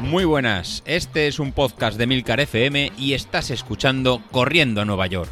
Muy 0.00 0.24
buenas, 0.24 0.82
este 0.86 1.26
es 1.26 1.40
un 1.40 1.52
podcast 1.52 1.98
de 1.98 2.06
Milcar 2.06 2.38
FM 2.40 2.92
y 2.96 3.14
estás 3.14 3.50
escuchando 3.50 4.22
Corriendo 4.30 4.80
a 4.80 4.84
Nueva 4.84 5.06
York. 5.08 5.30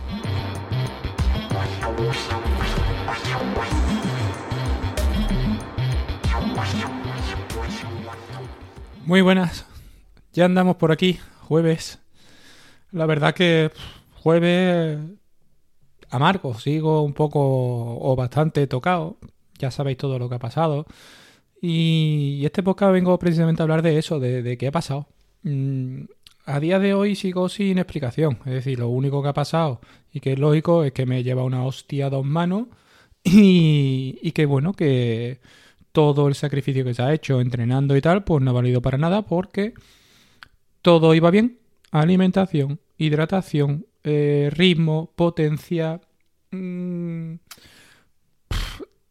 Muy 9.07 9.21
buenas, 9.21 9.64
ya 10.32 10.46
andamos 10.46 10.77
por 10.77 10.91
aquí, 10.91 11.21
jueves. 11.43 12.01
La 12.91 13.07
verdad 13.07 13.32
que 13.32 13.71
jueves 14.14 14.98
amargo, 16.11 16.59
sigo 16.59 17.03
un 17.03 17.12
poco 17.12 17.41
o 18.01 18.16
bastante 18.16 18.66
tocado, 18.66 19.19
ya 19.59 19.71
sabéis 19.71 19.98
todo 19.98 20.19
lo 20.19 20.29
que 20.29 20.35
ha 20.35 20.41
pasado. 20.41 20.87
Y 21.67 22.45
este 22.45 22.62
podcast 22.62 22.93
vengo 22.93 23.19
precisamente 23.19 23.62
a 23.62 23.65
hablar 23.65 23.80
de 23.80 23.97
eso, 23.97 24.20
de, 24.20 24.59
qué 24.59 24.66
ha 24.66 24.70
pasado. 24.70 25.07
Mm, 25.45 26.02
a 26.45 26.61
día 26.61 26.79
de 26.79 26.93
hoy 26.93 27.15
sigo 27.15 27.48
sin 27.48 27.79
explicación. 27.79 28.37
Es 28.45 28.52
decir, 28.52 28.79
lo 28.79 28.91
único 28.91 29.23
que 29.23 29.30
ha 29.30 29.33
pasado 29.33 29.80
y 30.12 30.21
que 30.21 30.35
es 30.35 30.38
lógico 30.38 30.85
es 30.85 30.93
que 30.93 31.07
me 31.07 31.23
lleva 31.23 31.43
una 31.43 31.65
hostia 31.65 32.09
a 32.09 32.11
dos 32.11 32.27
manos 32.27 32.66
y, 33.24 34.30
que 34.33 34.45
bueno, 34.45 34.74
que 34.74 35.41
todo 35.93 36.29
el 36.29 36.35
sacrificio 36.35 36.85
que 36.85 36.93
se 36.93 37.01
ha 37.01 37.15
hecho 37.15 37.41
entrenando 37.41 37.96
y 37.96 38.02
tal, 38.02 38.24
pues 38.24 38.43
no 38.43 38.51
ha 38.51 38.55
valido 38.55 38.83
para 38.83 38.99
nada 38.99 39.23
porque 39.23 39.73
todo 40.83 41.15
iba 41.15 41.30
bien. 41.30 41.60
Alimentación, 41.93 42.79
hidratación, 42.99 43.87
eh, 44.02 44.51
ritmo, 44.52 45.15
potencia... 45.16 46.02
Mmm, 46.51 47.37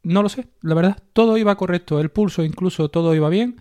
no 0.03 0.21
lo 0.21 0.29
sé, 0.29 0.47
la 0.61 0.75
verdad, 0.75 0.97
todo 1.13 1.37
iba 1.37 1.55
correcto, 1.55 1.99
el 1.99 2.09
pulso 2.09 2.43
incluso 2.43 2.89
todo 2.89 3.15
iba 3.15 3.29
bien, 3.29 3.57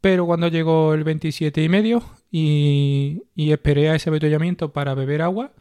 pero 0.00 0.26
cuando 0.26 0.48
llegó 0.48 0.94
el 0.94 1.04
27 1.04 1.62
y 1.62 1.68
medio 1.68 2.02
y, 2.30 3.22
esperé 3.36 3.90
a 3.90 3.94
ese 3.94 4.10
avituallamiento 4.10 4.72
para 4.72 4.94
beber 4.94 5.22
agua, 5.22 5.52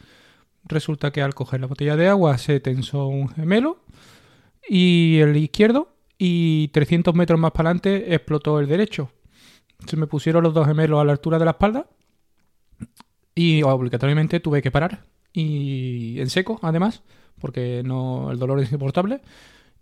resulta 0.66 1.12
que 1.12 1.22
al 1.22 1.34
coger 1.34 1.62
la 1.62 1.68
botella 1.68 1.96
de 1.96 2.08
agua 2.08 2.38
se 2.38 2.60
tensó 2.60 3.08
un 3.08 3.30
gemelo 3.30 3.80
y 4.68 5.20
el 5.20 5.38
izquierdo 5.38 5.96
y 6.18 6.70
300 6.70 7.16
metros 7.16 7.40
más 7.40 7.52
para 7.52 7.70
adelante 7.70 8.14
explotó 8.14 8.60
el 8.60 8.68
derecho. 8.68 9.12
Se 9.88 9.98
me 9.98 10.08
pusieron 10.08 10.44
los 10.44 10.54
dos 10.54 10.68
gemelos 10.68 11.00
a 11.00 11.06
la 11.06 11.12
altura 11.14 11.40
de 11.40 11.46
la 11.46 11.52
espalda 11.52 11.88
y 13.36 13.62
obligatoriamente 13.62 14.40
tuve 14.40 14.62
que 14.62 14.72
parar 14.72 15.06
y 15.32 16.20
en 16.20 16.30
seco 16.30 16.60
además 16.64 17.04
porque 17.40 17.84
no 17.86 18.32
el 18.32 18.40
dolor 18.40 18.60
es 18.60 18.66
insoportable 18.66 19.22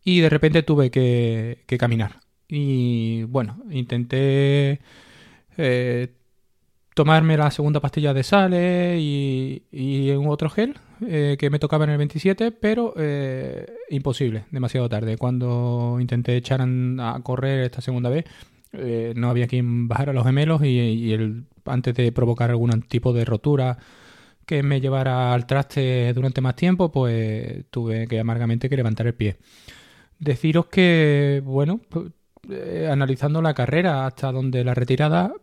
y 0.06 0.22
de 0.22 0.30
repente 0.30 0.64
tuve 0.64 0.92
que, 0.92 1.66
caminar. 1.78 2.22
Y 2.48 3.24
bueno, 3.24 3.62
intenté 3.72 4.80
eh, 5.58 6.14
tomarme 6.94 7.36
la 7.36 7.52
segunda 7.52 7.82
pastilla 7.82 8.14
de 8.14 8.24
sales 8.24 9.00
y, 9.02 9.64
y 9.72 10.12
un 10.12 10.28
otro 10.28 10.50
gel 10.50 10.76
eh, 11.02 11.36
que 11.40 11.50
me 11.50 11.60
tocaba 11.60 11.86
en 11.86 11.90
el 11.92 11.98
27, 11.98 12.52
pero 12.52 12.94
eh, 12.98 13.66
imposible, 13.90 14.46
demasiado 14.52 14.88
tarde. 14.88 15.18
Cuando 15.18 15.98
intenté 16.00 16.38
echar 16.38 16.62
a 16.62 17.20
correr 17.24 17.66
esta 17.66 17.82
segunda 17.82 18.10
vez, 18.10 18.26
no 19.16 19.30
había 19.30 19.48
quien 19.48 19.88
bajara 19.88 20.14
los 20.14 20.26
gemelos 20.26 20.62
y, 20.64 21.16
antes 21.66 21.96
de 21.96 22.12
provocar 22.12 22.52
algún 22.52 22.82
tipo 22.84 23.14
de 23.14 23.24
rotura 23.26 23.78
que 24.46 24.64
me 24.64 24.82
llevara 24.82 25.34
al 25.34 25.48
traste 25.48 26.14
durante 26.14 26.42
más 26.42 26.56
tiempo, 26.56 26.92
pues 26.92 27.66
tuve 27.72 28.08
que 28.08 28.20
amargamente 28.20 28.70
que 28.70 28.76
levantar 28.76 29.08
el 29.08 29.16
pie. 29.16 29.38
Deciros 30.20 30.68
que, 30.68 31.42
bueno, 31.44 31.82
eh, 32.50 32.88
analizando 32.92 33.42
la 33.42 33.54
carrera 33.54 34.06
hasta 34.06 34.32
donde 34.32 34.64
la 34.64 34.74
retirada, 34.74 35.34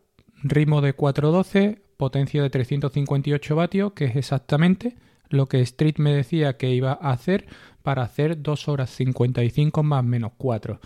ritmo 0.43 0.81
de 0.81 0.97
4.12, 0.97 1.81
potencia 1.97 2.43
de 2.43 2.51
358 2.51 3.57
vatios, 3.57 3.93
que 3.93 4.07
es 4.07 4.17
exactamente 4.17 4.97
lo 5.29 5.47
que 5.47 5.61
Street 5.63 5.97
me 5.99 6.15
decía 6.15 6.57
que 6.57 6.71
iba 6.71 6.93
a 6.93 7.13
hacer 7.13 7.47
para 7.83 8.03
hacer 8.03 8.43
2 8.43 8.69
horas 8.69 8.91
55 8.91 9.83
más 9.83 10.05
menos 10.05 10.33
4. 10.37 10.81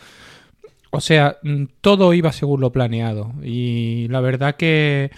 O 0.90 1.00
sea, 1.00 1.38
mm, 1.42 1.64
todo 1.80 2.14
iba 2.14 2.32
según 2.32 2.60
lo 2.60 2.72
planeado 2.72 3.32
y 3.42 4.08
la 4.08 4.20
verdad 4.20 4.56
que 4.56 5.10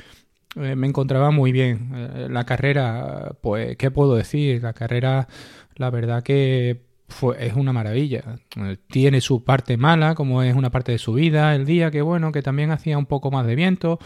eh, 0.57 0.75
me 0.77 0.87
encontraba 0.89 1.31
muy 1.31 1.53
bien. 1.53 1.93
Eh, 1.95 2.29
la 2.31 2.45
carrera, 2.45 3.33
pues, 3.41 3.77
¿qué 3.77 3.91
puedo 3.91 4.17
decir? 4.17 4.63
La 4.63 4.73
carrera, 4.73 5.29
la 5.77 5.91
verdad 5.91 6.23
que 6.23 6.88
es 7.39 7.55
una 7.55 7.73
maravilla. 7.73 8.37
Tiene 8.89 9.21
su 9.21 9.45
parte 9.45 9.77
mala, 9.77 10.15
como 10.15 10.43
es 10.43 10.55
una 10.55 10.71
parte 10.71 10.93
de 10.93 10.99
su 10.99 11.15
vida, 11.15 11.55
el 11.55 11.65
día 11.65 11.91
que 11.91 12.03
bueno, 12.03 12.33
que 12.33 12.43
también 12.43 12.71
hacía 12.71 12.99
un 12.99 13.07
poco 13.07 13.31
más 13.31 13.47
de 13.47 13.55
viento, 13.55 13.99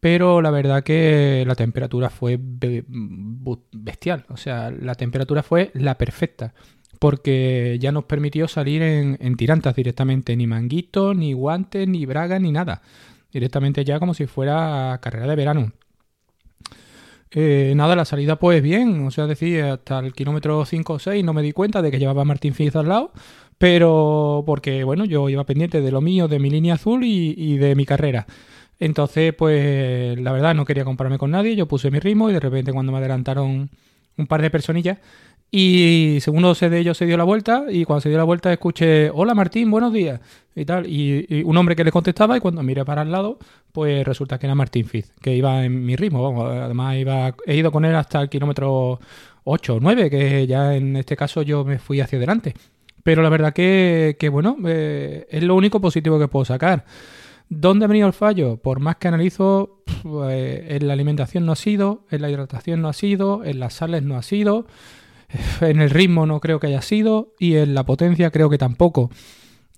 pero 0.00 0.40
la 0.40 0.50
verdad 0.50 0.82
que 0.82 1.44
la 1.46 1.54
temperatura 1.54 2.10
fue 2.10 2.38
bestial, 2.40 4.24
o 4.28 4.36
sea, 4.36 4.70
la 4.70 4.94
temperatura 4.94 5.42
fue 5.42 5.70
la 5.74 5.96
perfecta, 5.98 6.54
porque 6.98 7.78
ya 7.80 7.92
nos 7.92 8.04
permitió 8.04 8.46
salir 8.48 8.82
en, 8.82 9.16
en 9.20 9.36
tirantas 9.36 9.74
directamente, 9.74 10.36
ni 10.36 10.46
manguitos, 10.46 11.16
ni 11.16 11.32
guantes, 11.32 11.88
ni 11.88 12.06
bragas, 12.06 12.40
ni 12.40 12.52
nada. 12.52 12.82
Directamente 13.32 13.84
ya 13.84 14.00
como 14.00 14.12
si 14.12 14.26
fuera 14.26 14.98
carrera 15.00 15.26
de 15.26 15.36
verano. 15.36 15.72
Eh, 17.32 17.74
nada, 17.76 17.94
la 17.94 18.04
salida 18.04 18.36
pues 18.36 18.60
bien, 18.60 19.06
o 19.06 19.10
sea, 19.12 19.26
decir, 19.26 19.62
hasta 19.62 20.00
el 20.00 20.12
kilómetro 20.12 20.64
5 20.64 20.94
o 20.94 20.98
6 20.98 21.24
no 21.24 21.32
me 21.32 21.42
di 21.42 21.52
cuenta 21.52 21.80
de 21.80 21.90
que 21.92 21.98
llevaba 22.00 22.24
Martín 22.24 22.54
Fitz 22.54 22.74
al 22.74 22.88
lado, 22.88 23.12
pero 23.56 24.42
porque, 24.46 24.82
bueno, 24.82 25.04
yo 25.04 25.28
iba 25.28 25.44
pendiente 25.44 25.80
de 25.80 25.92
lo 25.92 26.00
mío, 26.00 26.26
de 26.26 26.40
mi 26.40 26.50
línea 26.50 26.74
azul 26.74 27.04
y, 27.04 27.56
de 27.58 27.74
mi 27.76 27.86
carrera. 27.86 28.26
Entonces, 28.80 29.32
pues 29.34 30.18
la 30.18 30.32
verdad 30.32 30.54
no 30.54 30.64
quería 30.64 30.84
compararme 30.84 31.18
con 31.18 31.30
nadie, 31.30 31.54
yo 31.54 31.66
puse 31.68 31.90
mi 31.90 32.00
ritmo 32.00 32.30
y 32.30 32.32
de 32.32 32.40
repente 32.40 32.72
cuando 32.72 32.92
me 32.92 32.98
adelantaron 32.98 33.70
un 34.16 34.26
par 34.26 34.42
de 34.42 34.50
personillas, 34.50 34.98
y 35.52 36.18
según 36.20 36.44
uno 36.44 36.54
de 36.54 36.78
ellos 36.78 36.96
se 36.96 37.06
dio 37.06 37.16
la 37.16 37.24
vuelta 37.24 37.64
y 37.68 37.84
cuando 37.84 38.02
se 38.02 38.08
dio 38.08 38.18
la 38.18 38.24
vuelta 38.24 38.52
escuché, 38.52 39.10
hola 39.10 39.34
Martín, 39.34 39.70
buenos 39.70 39.92
días 39.92 40.20
y 40.54 40.64
tal. 40.64 40.86
Y, 40.86 41.42
un 41.44 41.56
hombre 41.56 41.74
que 41.74 41.82
le 41.82 41.90
contestaba 41.90 42.36
y 42.36 42.40
cuando 42.40 42.62
miré 42.62 42.84
para 42.84 43.02
el 43.02 43.10
lado, 43.10 43.38
pues 43.72 44.04
resulta 44.04 44.38
que 44.38 44.46
era 44.46 44.54
Martín 44.54 44.86
Fitz, 44.86 45.12
que 45.20 45.34
iba 45.34 45.64
en 45.64 45.84
mi 45.84 45.96
ritmo. 45.96 46.22
Vamos, 46.22 46.48
además 46.50 46.96
iba, 46.96 47.34
he 47.46 47.56
ido 47.56 47.72
con 47.72 47.84
él 47.84 47.96
hasta 47.96 48.20
el 48.20 48.28
kilómetro 48.28 49.00
8 49.44 49.74
o 49.74 49.80
9, 49.80 50.08
que 50.08 50.46
ya 50.46 50.76
en 50.76 50.96
este 50.96 51.16
caso 51.16 51.42
yo 51.42 51.64
me 51.64 51.78
fui 51.80 52.00
hacia 52.00 52.18
adelante. 52.18 52.54
Pero 53.02 53.22
la 53.22 53.28
verdad 53.28 53.52
que, 53.52 54.16
que 54.20 54.28
bueno, 54.28 54.56
eh, 54.66 55.26
es 55.30 55.42
lo 55.42 55.56
único 55.56 55.80
positivo 55.80 56.18
que 56.18 56.28
puedo 56.28 56.44
sacar. 56.44 56.84
¿Dónde 57.48 57.84
ha 57.84 57.88
venido 57.88 58.06
el 58.06 58.12
fallo? 58.12 58.58
Por 58.58 58.78
más 58.78 58.96
que 58.96 59.08
analizo, 59.08 59.82
pues, 60.04 60.62
en 60.68 60.86
la 60.86 60.92
alimentación 60.92 61.44
no 61.44 61.52
ha 61.52 61.56
sido, 61.56 62.04
en 62.08 62.22
la 62.22 62.30
hidratación 62.30 62.80
no 62.80 62.88
ha 62.88 62.92
sido, 62.92 63.44
en 63.44 63.58
las 63.58 63.74
sales 63.74 64.04
no 64.04 64.16
ha 64.16 64.22
sido. 64.22 64.66
En 65.60 65.80
el 65.80 65.90
ritmo 65.90 66.26
no 66.26 66.40
creo 66.40 66.60
que 66.60 66.68
haya 66.68 66.82
sido 66.82 67.34
y 67.38 67.56
en 67.56 67.74
la 67.74 67.84
potencia 67.84 68.30
creo 68.30 68.50
que 68.50 68.58
tampoco. 68.58 69.10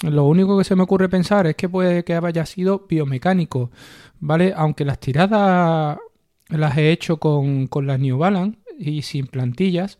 Lo 0.02 0.24
único 0.24 0.58
que 0.58 0.64
se 0.64 0.74
me 0.74 0.82
ocurre 0.82 1.08
pensar 1.08 1.46
es 1.46 1.54
que 1.54 1.68
puede 1.68 2.04
que 2.04 2.14
haya 2.14 2.46
sido 2.46 2.86
biomecánico, 2.88 3.70
¿vale? 4.18 4.52
Aunque 4.56 4.84
las 4.84 4.98
tiradas 4.98 5.98
las 6.48 6.76
he 6.76 6.90
hecho 6.90 7.18
con, 7.18 7.66
con 7.68 7.86
las 7.86 8.00
New 8.00 8.18
Balance 8.18 8.58
y 8.78 9.02
sin 9.02 9.26
plantillas, 9.26 9.98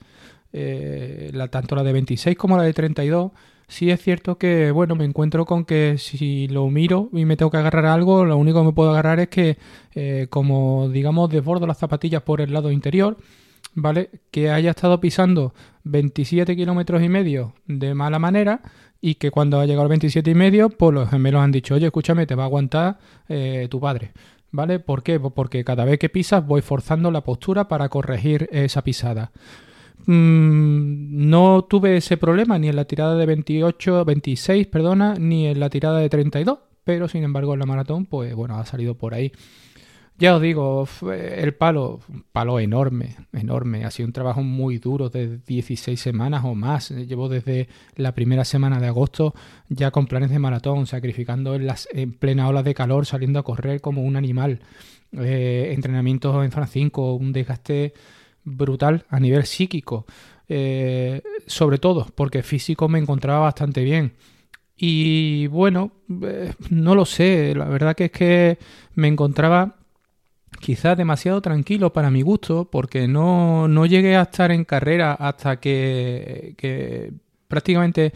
eh, 0.52 1.30
la, 1.32 1.48
tanto 1.48 1.76
la 1.76 1.82
de 1.84 1.92
26 1.92 2.36
como 2.36 2.56
la 2.56 2.64
de 2.64 2.72
32, 2.72 3.30
sí 3.69 3.90
es 3.90 4.02
cierto 4.02 4.38
que, 4.38 4.70
bueno, 4.70 4.96
me 4.96 5.04
encuentro 5.04 5.46
con 5.46 5.64
que 5.64 5.96
si 5.98 6.48
lo 6.48 6.69
miro 6.69 7.08
y 7.12 7.24
me 7.24 7.36
tengo 7.36 7.50
que 7.50 7.58
agarrar 7.58 7.86
algo, 7.86 8.24
lo 8.24 8.36
único 8.36 8.60
que 8.60 8.66
me 8.66 8.72
puedo 8.72 8.90
agarrar 8.90 9.20
es 9.20 9.28
que, 9.28 9.56
eh, 9.94 10.26
como 10.30 10.88
digamos, 10.88 11.30
desbordo 11.30 11.66
las 11.66 11.78
zapatillas 11.78 12.22
por 12.22 12.40
el 12.40 12.52
lado 12.52 12.70
interior, 12.72 13.16
¿vale? 13.75 14.10
Que 14.31 14.50
haya 14.50 14.71
estado 14.71 15.00
pisando 15.00 15.55
27 15.84 16.56
kilómetros 16.56 17.03
y 17.03 17.09
medio 17.09 17.55
de 17.66 17.94
mala 17.94 18.19
manera 18.19 18.60
y 19.00 19.16
que 19.16 19.31
cuando 19.31 19.60
ha 19.60 19.66
llegado 19.66 19.83
al 19.83 19.88
27 19.88 20.31
y 20.31 20.34
medio, 20.34 20.71
pues 20.71 20.94
los 20.94 21.10
gemelos 21.10 21.43
han 21.43 21.53
dicho, 21.53 21.75
oye, 21.75 21.87
escúchame, 21.87 22.27
te 22.27 22.34
va 22.34 22.44
a 22.44 22.47
aguantar 22.47 22.99
eh, 23.29 23.67
tu 23.70 23.81
padre. 23.81 24.12
¿Vale? 24.52 24.81
¿Por 24.81 25.02
qué? 25.02 25.19
Pues 25.19 25.32
porque 25.35 25.64
cada 25.64 25.85
vez 25.85 25.99
que 25.99 26.11
pisas 26.11 26.46
voy 26.46 26.61
forzando 26.61 27.11
la 27.11 27.23
postura 27.23 27.69
para 27.69 27.88
corregir 27.88 28.49
esa 28.52 28.85
pisada. 28.85 29.32
Mm, 30.06 31.29
no 31.29 31.64
tuve 31.64 31.96
ese 31.96 32.17
problema 32.17 32.58
ni 32.58 32.69
en 32.69 32.76
la 32.76 32.85
tirada 32.85 33.17
de 33.17 33.26
28, 33.26 34.05
26, 34.05 34.67
perdona, 34.67 35.14
ni 35.14 35.46
en 35.46 35.58
la 35.58 35.70
tirada 35.70 35.99
de 35.99 36.08
32, 36.08 36.58
pero 36.85 37.08
sin 37.08 37.25
embargo 37.25 37.55
en 37.55 37.61
la 37.61 37.67
maratón, 37.67 38.06
pues 38.06 38.35
bueno, 38.35 38.56
ha 38.56 38.67
salido 38.67 38.94
por 38.94 39.14
ahí. 39.14 39.32
Ya 40.19 40.37
os 40.37 40.43
digo, 40.43 40.87
el 41.11 41.55
palo, 41.55 42.00
un 42.09 42.25
palo 42.31 42.61
enorme, 42.61 43.17
enorme. 43.32 43.85
Ha 43.85 43.91
sido 43.91 44.06
un 44.06 44.12
trabajo 44.12 44.43
muy 44.43 44.79
duro 44.79 45.09
de 45.09 45.38
16 45.38 45.99
semanas 45.99 46.44
o 46.44 46.55
más. 46.55 46.91
Llevo 46.91 47.29
desde 47.29 47.69
la 47.97 48.12
primera 48.14 48.44
semana 48.44 48.79
de 48.79 48.87
agosto 48.87 49.35
ya 49.69 49.91
con 49.91 50.06
planes 50.06 50.31
de 50.31 50.38
maratón, 50.38 50.87
sacrificando 50.87 51.55
en, 51.55 51.67
las, 51.67 51.88
en 51.93 52.12
plena 52.12 52.49
ola 52.49 52.62
de 52.62 52.75
calor, 52.75 53.06
saliendo 53.06 53.38
a 53.38 53.43
correr 53.43 53.81
como 53.81 54.03
un 54.03 54.17
animal. 54.17 54.61
Eh, 55.12 55.73
entrenamientos 55.75 56.44
en 56.44 56.53
Fran 56.53 56.69
5, 56.69 57.15
un 57.15 57.32
desgaste 57.32 57.93
brutal 58.44 59.05
a 59.08 59.19
nivel 59.19 59.44
psíquico. 59.44 60.06
Eh, 60.49 61.23
sobre 61.47 61.79
todo 61.79 62.06
porque 62.15 62.43
físico 62.43 62.88
me 62.88 62.99
encontraba 62.99 63.38
bastante 63.41 63.85
bien 63.85 64.12
Y 64.76 65.47
bueno, 65.47 65.93
eh, 66.23 66.53
no 66.69 66.94
lo 66.94 67.06
sé, 67.06 67.55
la 67.55 67.67
verdad 67.67 67.94
que 67.94 68.06
es 68.06 68.11
que 68.11 68.58
me 68.94 69.08
encontraba 69.08 69.76
quizás 70.60 70.96
demasiado 70.96 71.40
tranquilo 71.40 71.93
para 71.93 72.10
mi 72.10 72.22
gusto, 72.22 72.69
porque 72.70 73.08
no, 73.08 73.69
no 73.69 73.87
llegué 73.87 74.16
a 74.16 74.22
estar 74.22 74.50
en 74.50 74.64
carrera 74.64 75.12
hasta 75.14 75.58
que, 75.58 76.54
que 76.56 77.12
prácticamente 77.49 78.12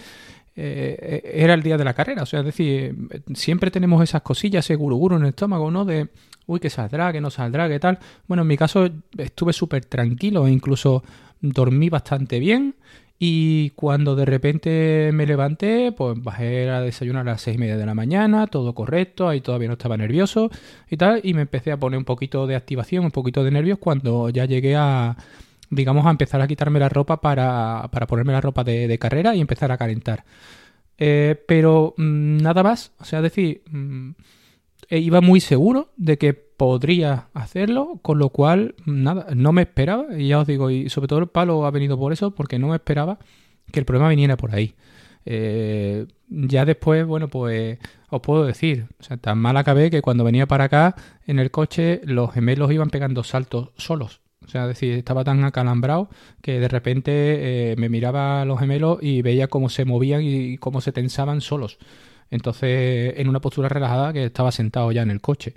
eh, 0.54 1.22
era 1.34 1.54
el 1.54 1.62
día 1.62 1.76
de 1.76 1.84
la 1.84 1.94
carrera. 1.94 2.22
O 2.22 2.26
sea, 2.26 2.40
es 2.40 2.46
decir, 2.46 2.94
siempre 3.34 3.70
tenemos 3.70 4.02
esas 4.02 4.22
cosillas, 4.22 4.64
ese 4.64 4.74
guruguro 4.74 5.16
en 5.16 5.22
el 5.22 5.28
estómago, 5.28 5.70
¿no? 5.70 5.84
De, 5.84 6.08
uy, 6.46 6.60
que 6.60 6.70
saldrá, 6.70 7.12
que 7.12 7.20
no 7.20 7.30
saldrá, 7.30 7.68
que 7.68 7.78
tal. 7.78 7.98
Bueno, 8.26 8.42
en 8.42 8.48
mi 8.48 8.56
caso 8.56 8.88
estuve 9.18 9.52
súper 9.52 9.84
tranquilo 9.84 10.46
e 10.46 10.50
incluso 10.50 11.04
dormí 11.40 11.90
bastante 11.90 12.38
bien. 12.38 12.74
Y 13.18 13.70
cuando 13.70 14.14
de 14.14 14.26
repente 14.26 15.10
me 15.12 15.26
levanté, 15.26 15.90
pues 15.92 16.22
bajé 16.22 16.68
a 16.68 16.82
desayunar 16.82 17.26
a 17.26 17.32
las 17.32 17.40
seis 17.40 17.56
y 17.56 17.58
media 17.58 17.78
de 17.78 17.86
la 17.86 17.94
mañana, 17.94 18.46
todo 18.46 18.74
correcto, 18.74 19.26
ahí 19.28 19.40
todavía 19.40 19.68
no 19.68 19.74
estaba 19.74 19.96
nervioso 19.96 20.50
y 20.90 20.98
tal, 20.98 21.20
y 21.22 21.32
me 21.32 21.42
empecé 21.42 21.72
a 21.72 21.78
poner 21.78 21.98
un 21.98 22.04
poquito 22.04 22.46
de 22.46 22.56
activación, 22.56 23.06
un 23.06 23.10
poquito 23.10 23.42
de 23.42 23.50
nervios 23.50 23.78
cuando 23.78 24.28
ya 24.28 24.44
llegué 24.44 24.76
a, 24.76 25.16
digamos, 25.70 26.04
a 26.06 26.10
empezar 26.10 26.42
a 26.42 26.46
quitarme 26.46 26.78
la 26.78 26.90
ropa 26.90 27.20
para, 27.22 27.88
para 27.90 28.06
ponerme 28.06 28.32
la 28.32 28.42
ropa 28.42 28.64
de, 28.64 28.98
carrera 28.98 29.34
y 29.34 29.40
empezar 29.40 29.72
a 29.72 29.78
calentar. 29.78 30.24
Eh, 30.98 31.42
pero 31.48 31.94
mm, 31.96 32.38
nada 32.38 32.62
más, 32.62 32.92
o 32.98 33.04
sea, 33.04 33.22
decir, 33.22 33.62
mm, 33.70 34.10
iba 34.90 35.20
muy 35.20 35.40
seguro 35.40 35.90
de 35.96 36.18
que 36.18 36.34
podría 36.34 37.28
hacerlo, 37.34 37.98
con 38.02 38.18
lo 38.18 38.30
cual, 38.30 38.74
nada, 38.84 39.26
no 39.34 39.52
me 39.52 39.62
esperaba, 39.62 40.06
y 40.18 40.28
ya 40.28 40.40
os 40.40 40.46
digo, 40.46 40.70
y 40.70 40.88
sobre 40.88 41.08
todo 41.08 41.18
el 41.18 41.28
palo 41.28 41.66
ha 41.66 41.70
venido 41.70 41.98
por 41.98 42.12
eso, 42.12 42.30
porque 42.30 42.58
no 42.58 42.68
me 42.68 42.76
esperaba 42.76 43.18
que 43.72 43.80
el 43.80 43.86
problema 43.86 44.08
viniera 44.08 44.36
por 44.36 44.54
ahí. 44.54 44.74
Eh, 45.26 46.06
ya 46.28 46.64
después, 46.64 47.04
bueno, 47.04 47.28
pues 47.28 47.78
os 48.10 48.20
puedo 48.20 48.44
decir, 48.46 48.86
o 49.00 49.02
sea, 49.02 49.16
tan 49.16 49.38
mal 49.38 49.56
acabé 49.56 49.90
que 49.90 50.02
cuando 50.02 50.24
venía 50.24 50.46
para 50.46 50.64
acá 50.64 50.94
en 51.26 51.38
el 51.40 51.50
coche 51.50 52.00
los 52.04 52.32
gemelos 52.32 52.72
iban 52.72 52.90
pegando 52.90 53.24
saltos 53.24 53.70
solos. 53.76 54.20
O 54.44 54.48
sea, 54.48 54.68
decir, 54.68 54.92
estaba 54.92 55.24
tan 55.24 55.42
acalambrado 55.44 56.08
que 56.40 56.60
de 56.60 56.68
repente 56.68 57.72
eh, 57.72 57.76
me 57.76 57.88
miraba 57.88 58.42
a 58.42 58.44
los 58.44 58.60
gemelos 58.60 58.98
y 59.02 59.22
veía 59.22 59.48
cómo 59.48 59.68
se 59.68 59.84
movían 59.84 60.22
y 60.22 60.56
cómo 60.58 60.80
se 60.80 60.92
tensaban 60.92 61.40
solos. 61.40 61.78
Entonces, 62.30 63.14
en 63.16 63.28
una 63.28 63.40
postura 63.40 63.68
relajada 63.68 64.12
que 64.12 64.24
estaba 64.24 64.52
sentado 64.52 64.92
ya 64.92 65.02
en 65.02 65.10
el 65.10 65.20
coche. 65.20 65.54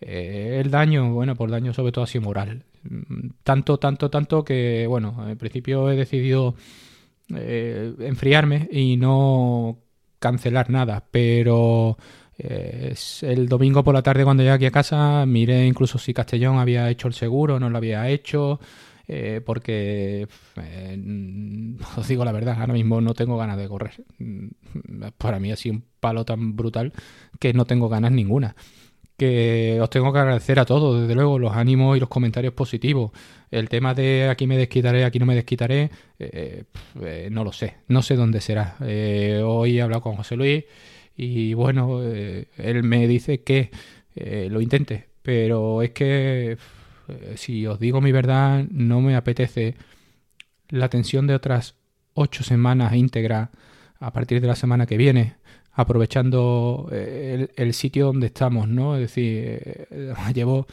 Eh, 0.00 0.60
el 0.62 0.70
daño, 0.70 1.12
bueno, 1.12 1.36
por 1.36 1.50
daño 1.50 1.72
sobre 1.72 1.92
todo 1.92 2.04
así 2.04 2.18
moral. 2.18 2.64
Mm, 2.84 3.30
tanto, 3.44 3.78
tanto, 3.78 4.10
tanto 4.10 4.44
que, 4.44 4.86
bueno, 4.88 5.28
en 5.28 5.38
principio 5.38 5.90
he 5.90 5.96
decidido 5.96 6.54
eh, 7.34 7.94
enfriarme 8.00 8.68
y 8.70 8.96
no 8.96 9.78
cancelar 10.18 10.70
nada, 10.70 11.04
pero 11.10 11.96
eh, 12.38 12.94
el 13.22 13.48
domingo 13.48 13.84
por 13.84 13.94
la 13.94 14.02
tarde 14.02 14.24
cuando 14.24 14.42
llegué 14.42 14.54
aquí 14.54 14.66
a 14.66 14.70
casa 14.70 15.24
miré 15.26 15.66
incluso 15.66 15.98
si 15.98 16.14
Castellón 16.14 16.58
había 16.58 16.88
hecho 16.90 17.08
el 17.08 17.14
seguro, 17.14 17.60
no 17.60 17.70
lo 17.70 17.76
había 17.76 18.08
hecho, 18.08 18.60
eh, 19.08 19.40
porque 19.44 20.26
eh, 20.56 21.76
os 21.96 22.08
digo 22.08 22.24
la 22.24 22.32
verdad, 22.32 22.56
ahora 22.60 22.74
mismo 22.74 23.00
no 23.00 23.14
tengo 23.14 23.36
ganas 23.36 23.58
de 23.58 23.68
correr. 23.68 24.04
Mm, 24.18 24.48
para 25.18 25.38
mí 25.38 25.52
ha 25.52 25.56
sido 25.56 25.76
un 25.76 25.84
palo 26.00 26.24
tan 26.24 26.56
brutal 26.56 26.92
que 27.38 27.52
no 27.52 27.64
tengo 27.64 27.88
ganas 27.88 28.12
ninguna. 28.12 28.56
Que 29.16 29.78
os 29.80 29.90
tengo 29.90 30.12
que 30.12 30.18
agradecer 30.18 30.58
a 30.58 30.64
todos, 30.64 31.02
desde 31.02 31.14
luego, 31.14 31.38
los 31.38 31.52
ánimos 31.54 31.96
y 31.96 32.00
los 32.00 32.08
comentarios 32.08 32.54
positivos. 32.54 33.12
El 33.50 33.68
tema 33.68 33.94
de 33.94 34.28
aquí 34.28 34.46
me 34.46 34.56
desquitaré, 34.56 35.04
aquí 35.04 35.18
no 35.18 35.26
me 35.26 35.34
desquitaré, 35.34 35.90
eh, 36.18 36.64
no 37.30 37.44
lo 37.44 37.52
sé, 37.52 37.76
no 37.88 38.02
sé 38.02 38.16
dónde 38.16 38.40
será. 38.40 38.76
hoy 38.80 39.78
he 39.78 39.82
hablado 39.82 40.02
con 40.02 40.16
José 40.16 40.36
Luis 40.36 40.64
y 41.16 41.54
bueno, 41.54 42.02
él 42.02 42.82
me 42.82 43.06
dice 43.06 43.42
que 43.42 43.70
lo 44.48 44.60
intente, 44.60 45.12
pero 45.22 45.82
es 45.82 45.90
que 45.90 46.52
eh, 46.52 46.56
si 47.36 47.66
os 47.66 47.78
digo 47.78 48.00
mi 48.00 48.12
verdad, 48.12 48.64
no 48.70 49.00
me 49.00 49.16
apetece 49.16 49.74
la 50.68 50.88
tensión 50.88 51.26
de 51.26 51.34
otras 51.34 51.76
ocho 52.14 52.42
semanas 52.42 52.94
íntegras 52.94 53.50
a 54.00 54.12
partir 54.12 54.40
de 54.40 54.48
la 54.48 54.56
semana 54.56 54.86
que 54.86 54.96
viene, 54.96 55.36
aprovechando 55.72 56.88
eh, 56.92 57.48
el, 57.56 57.72
sitio 57.72 58.06
donde 58.06 58.26
estamos, 58.26 58.68
¿no? 58.68 58.96
Es 58.96 59.02
decir, 59.02 59.86
eh, 59.90 60.14
llevo, 60.34 60.66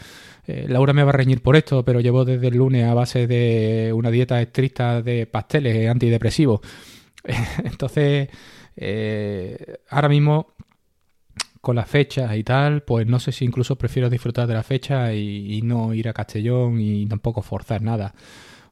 Laura 0.47 0.93
me 0.93 1.03
va 1.03 1.09
a 1.09 1.13
reñir 1.13 1.41
por 1.41 1.55
esto, 1.55 1.85
pero 1.85 1.99
llevo 1.99 2.25
desde 2.25 2.47
el 2.47 2.57
lunes 2.57 2.85
a 2.85 2.93
base 2.93 3.27
de 3.27 3.93
una 3.93 4.09
dieta 4.09 4.41
estricta 4.41 5.01
de 5.01 5.27
pasteles 5.27 5.89
antidepresivos. 5.89 6.61
Entonces, 7.63 8.29
ahora 9.89 10.09
mismo 10.09 10.55
con 11.61 11.75
las 11.75 11.89
fechas 11.89 12.35
y 12.35 12.43
tal, 12.43 12.83
pues 12.83 13.05
no 13.07 13.19
sé 13.19 13.31
si 13.31 13.45
incluso 13.45 13.77
prefiero 13.77 14.09
disfrutar 14.09 14.47
de 14.47 14.53
la 14.53 14.63
fecha 14.63 15.13
y, 15.13 15.61
no 15.63 15.93
ir 15.93 16.07
a 16.07 16.13
Castellón 16.13 16.79
y 16.79 17.05
tampoco 17.05 17.41
forzar 17.41 17.81
nada. 17.81 18.13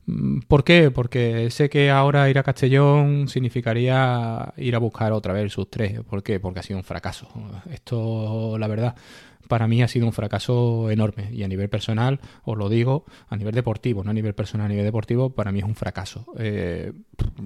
Mm, 0.06 0.39
¿Por 0.48 0.63
qué? 0.63 0.92
Porque 0.92 1.50
sé 1.51 1.69
que 1.69 1.92
ahora 1.92 2.30
ir 2.30 2.39
a 2.39 2.44
Castellón 2.44 3.28
significaría 3.28 4.54
ir 4.57 4.75
a 4.75 4.80
buscar 4.80 5.12
otra 5.12 5.34
vez 5.34 5.51
sus 5.51 5.69
tres. 5.69 6.01
¿Por 6.04 6.24
qué? 6.24 6.39
Porque 6.39 6.62
ha 6.62 6.63
sido 6.63 6.80
un 6.80 6.86
fracaso. 6.86 7.28
Esto, 7.69 8.57
la 8.57 8.68
verdad, 8.68 8.95
para 9.48 9.68
mí 9.68 9.81
ha 9.81 9.88
sido 9.88 10.06
un 10.06 10.13
fracaso 10.13 10.90
enorme. 10.92 11.30
Y 11.33 11.44
a 11.44 11.48
nivel 11.48 11.69
personal, 11.69 12.19
os 12.44 12.57
lo 12.57 12.69
digo, 12.69 13.06
a 13.30 13.36
nivel 13.36 13.56
deportivo, 13.56 14.04
no 14.04 14.12
a 14.12 14.13
nivel 14.13 14.36
personal, 14.36 14.68
a 14.68 14.69
nivel 14.69 14.86
deportivo, 14.86 15.31
para 15.31 15.51
mí 15.51 15.60
es 15.60 15.66
un 15.66 15.75
fracaso. 15.75 16.25
Eh, 16.38 16.94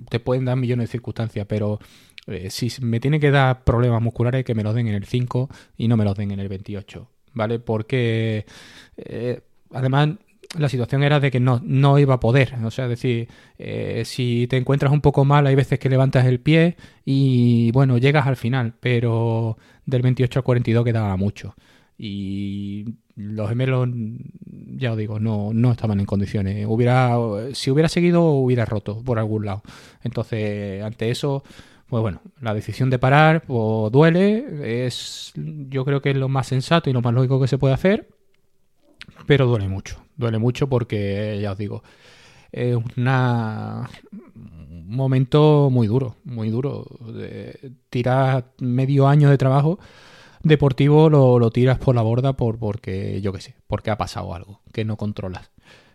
te 0.10 0.20
pueden 0.20 0.46
dar 0.46 0.58
millones 0.58 0.90
de 0.90 0.92
circunstancias, 0.92 1.46
pero 1.48 1.80
eh, 2.28 2.50
si 2.50 2.70
me 2.82 3.00
tiene 3.00 3.20
que 3.20 3.32
dar 3.32 3.64
problemas 3.64 4.02
musculares, 4.02 4.46
que 4.46 4.56
me 4.56 4.64
los 4.64 4.76
den 4.76 4.88
en 4.88 4.96
el 4.96 5.06
5 5.06 5.50
y 5.78 5.88
no 5.88 5.98
me 5.98 6.06
los 6.06 6.16
den 6.16 6.32
en 6.32 6.40
el 6.40 6.50
28, 6.50 7.10
¿vale? 7.34 7.60
Porque 7.60 8.46
eh, 8.98 9.42
además 9.72 10.10
la 10.58 10.70
situación 10.70 11.04
era 11.04 11.20
de 11.20 11.32
que 11.32 11.40
no, 11.40 11.62
no 11.64 11.98
iba 11.98 12.16
a 12.16 12.20
poder. 12.20 12.56
O 12.64 12.72
sea, 12.72 12.86
es 12.86 12.90
decir, 12.90 13.30
eh, 13.58 14.04
si 14.06 14.48
te 14.50 14.58
encuentras 14.58 14.92
un 14.92 15.02
poco 15.02 15.26
mal, 15.26 15.48
hay 15.48 15.56
veces 15.56 15.80
que 15.80 15.90
levantas 15.90 16.26
el 16.26 16.40
pie 16.40 16.76
y 17.06 17.72
bueno, 17.72 17.98
llegas 17.98 18.28
al 18.28 18.36
final, 18.36 18.74
pero 18.80 19.58
del 19.86 20.02
28 20.02 20.40
al 20.40 20.44
42 20.44 20.84
quedaba 20.86 21.16
mucho. 21.18 21.56
Y 21.98 22.86
los 23.16 23.48
gemelos, 23.48 23.88
ya 24.76 24.92
os 24.92 24.98
digo, 24.98 25.20
no, 25.20 25.52
no 25.54 25.72
estaban 25.72 26.00
en 26.00 26.06
condiciones. 26.06 26.66
Hubiera, 26.68 27.16
si 27.54 27.72
hubiera 27.72 27.90
seguido, 27.90 28.24
hubiera 28.24 28.66
roto 28.66 29.04
por 29.04 29.20
algún 29.20 29.46
lado. 29.46 29.62
Entonces, 30.04 30.84
ante 30.84 31.12
eso, 31.12 31.44
pues 31.92 32.02
bueno, 32.02 32.22
la 32.40 32.54
decisión 32.54 32.90
de 32.90 33.00
parar 33.00 33.42
pues 33.42 33.92
duele, 33.92 34.88
es 34.88 35.34
yo 35.36 35.84
creo 35.84 36.02
que 36.02 36.12
es 36.12 36.16
lo 36.16 36.30
más 36.30 36.48
sensato 36.48 36.90
y 36.90 36.94
lo 36.94 37.02
más 37.02 37.14
lógico 37.14 37.42
que 37.42 37.50
se 37.50 37.58
puede 37.58 37.74
hacer, 37.74 38.08
pero 39.28 39.46
duele 39.46 39.68
mucho, 39.68 39.98
duele 40.16 40.40
mucho 40.40 40.70
porque 40.70 41.38
ya 41.42 41.52
os 41.52 41.58
digo, 41.58 41.84
es 42.54 42.78
una, 42.96 43.90
un 44.10 44.96
momento 44.96 45.70
muy 45.70 45.88
duro, 45.88 46.16
muy 46.24 46.50
duro. 46.50 46.86
De 47.14 47.74
tirar 47.90 48.54
medio 48.60 49.10
año 49.10 49.30
de 49.30 49.38
trabajo 49.38 49.78
deportivo 50.44 51.10
lo, 51.10 51.40
lo 51.40 51.52
tiras 51.52 51.78
por 51.78 51.94
la 51.94 52.04
borda 52.04 52.38
por 52.38 52.58
porque 52.58 53.20
yo 53.20 53.34
qué 53.34 53.42
sé, 53.42 53.56
porque 53.68 53.92
ha 53.92 53.98
pasado 53.98 54.34
algo 54.34 54.62
que 54.72 54.86
no 54.86 54.96
controlas. 54.96 55.52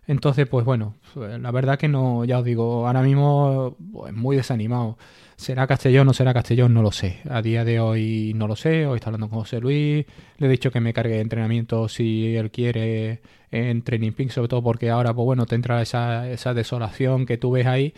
Entonces, 0.06 0.46
pues 0.46 0.66
bueno, 0.66 0.94
la 1.14 1.50
verdad 1.50 1.78
que 1.78 1.88
no, 1.88 2.26
ya 2.26 2.38
os 2.38 2.44
digo, 2.44 2.86
ahora 2.86 3.00
mismo 3.00 3.76
pues, 3.92 4.12
muy 4.12 4.36
desanimado. 4.36 4.98
¿Será 5.36 5.66
Castellón 5.66 6.02
o 6.02 6.04
no 6.06 6.14
será 6.14 6.32
Castellón? 6.32 6.72
No 6.72 6.82
lo 6.82 6.90
sé. 6.92 7.18
A 7.28 7.42
día 7.42 7.62
de 7.64 7.78
hoy 7.78 8.32
no 8.34 8.48
lo 8.48 8.56
sé. 8.56 8.86
Hoy 8.86 8.96
está 8.96 9.10
hablando 9.10 9.28
con 9.28 9.40
José 9.40 9.60
Luis. 9.60 10.06
Le 10.38 10.46
he 10.46 10.50
dicho 10.50 10.70
que 10.70 10.80
me 10.80 10.94
cargue 10.94 11.16
de 11.16 11.20
entrenamiento 11.20 11.88
si 11.88 12.34
él 12.34 12.50
quiere 12.50 13.20
en 13.50 13.82
Training 13.82 14.12
Pink, 14.12 14.30
sobre 14.30 14.48
todo 14.48 14.62
porque 14.62 14.88
ahora, 14.90 15.12
pues 15.12 15.24
bueno, 15.26 15.44
te 15.44 15.54
entra 15.54 15.82
esa, 15.82 16.28
esa 16.30 16.54
desolación 16.54 17.26
que 17.26 17.36
tú 17.36 17.52
ves 17.52 17.66
ahí, 17.66 17.92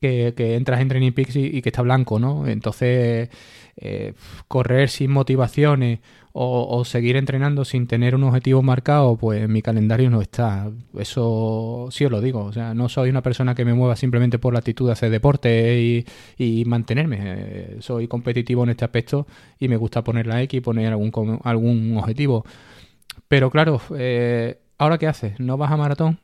que, 0.00 0.34
entras 0.56 0.80
en 0.80 0.88
Training 0.88 1.12
Peaks 1.12 1.36
y, 1.36 1.62
que 1.62 1.68
está 1.68 1.82
blanco, 1.82 2.18
¿no? 2.18 2.46
Entonces, 2.46 3.30
eh, 3.76 4.14
correr 4.48 4.88
sin 4.88 5.12
motivaciones 5.12 6.00
o, 6.32 6.84
seguir 6.84 7.16
entrenando 7.16 7.64
sin 7.64 7.86
tener 7.86 8.14
un 8.14 8.22
objetivo 8.24 8.62
marcado, 8.62 9.16
pues 9.16 9.48
mi 9.48 9.62
calendario 9.62 10.10
no 10.10 10.22
está. 10.22 10.70
Eso 10.96 11.88
sí 11.90 12.04
os 12.04 12.10
lo 12.10 12.20
digo. 12.20 12.44
O 12.44 12.52
sea, 12.52 12.72
no 12.72 12.88
soy 12.88 13.10
una 13.10 13.22
persona 13.22 13.54
que 13.54 13.64
me 13.64 13.74
mueva 13.74 13.96
simplemente 13.96 14.38
por 14.38 14.52
la 14.52 14.60
actitud 14.60 14.86
de 14.86 14.92
hacer 14.92 15.10
deporte 15.10 16.04
y, 16.38 16.64
mantenerme. 16.80 17.18
Eh, 17.20 17.76
soy 17.80 18.08
competitivo 18.08 18.64
en 18.64 18.70
este 18.70 18.84
aspecto 18.84 19.26
y 19.58 19.68
me 19.68 19.76
gusta 19.76 20.02
poner 20.02 20.26
la 20.26 20.42
X 20.42 20.58
y 20.58 20.60
poner 20.60 20.88
algún, 20.88 21.40
algún 21.44 21.96
objetivo. 21.96 22.44
Pero 23.28 23.50
claro, 23.50 23.80
eh, 23.96 24.58
¿ahora 24.78 24.98
qué 24.98 25.06
haces? 25.06 25.38
¿No 25.38 25.56
vas 25.56 25.70
a 25.70 25.76
maratón? 25.76 26.18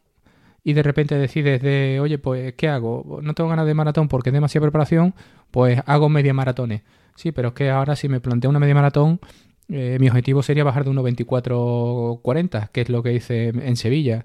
Y 0.65 0.73
de 0.73 0.83
repente 0.83 1.15
decides 1.17 1.63
de, 1.63 2.01
oye, 2.01 2.19
pues, 2.19 2.55
¿qué 2.55 2.69
hago? 2.69 3.21
No 3.23 3.35
tengo 3.35 3.49
ganas 3.49 3.67
de 3.67 3.75
maratón 3.75 4.09
porque 4.09 4.31
es 4.31 4.35
demasiada 4.35 4.65
preparación, 4.65 5.15
pues 5.53 5.81
hago 5.87 6.09
media 6.09 6.35
maratones. 6.35 6.83
Sí, 7.15 7.31
pero 7.31 7.49
es 7.49 7.55
que 7.55 7.71
ahora 7.71 7.95
si 7.95 8.09
me 8.09 8.21
planteo 8.21 8.51
una 8.51 8.59
media 8.59 8.75
maratón, 8.75 9.21
eh, 9.69 9.97
mi 10.01 10.09
objetivo 10.09 10.43
sería 10.43 10.65
bajar 10.65 10.85
de 10.85 10.91
1.24.40, 10.91 12.71
que 12.73 12.81
es 12.81 12.89
lo 12.89 13.03
que 13.03 13.13
hice 13.13 13.49
en 13.49 13.77
Sevilla. 13.77 14.25